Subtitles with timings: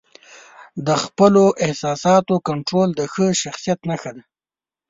[0.85, 4.23] د خپلو احساساتو کنټرول د ښه شخصیت نښه ده.